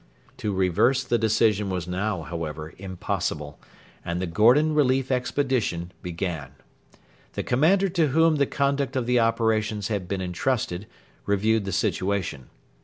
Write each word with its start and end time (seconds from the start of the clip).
To 0.37 0.51
reverse 0.51 1.03
the 1.03 1.19
decision 1.19 1.69
was 1.69 1.87
now, 1.87 2.23
however, 2.23 2.73
impossible, 2.79 3.59
and 4.03 4.19
the 4.19 4.25
'Gordon 4.25 4.73
Relief 4.73 5.11
Expedition' 5.11 5.91
began. 6.01 6.53
The 7.33 7.43
commander 7.43 7.87
to 7.89 8.07
whom 8.07 8.37
the 8.37 8.47
conduct 8.47 8.95
of 8.95 9.05
the 9.05 9.19
operations 9.19 9.89
had 9.89 10.07
been 10.07 10.19
entrusted 10.19 10.87
reviewed 11.27 11.65
the 11.65 11.71
situation. 11.71 12.49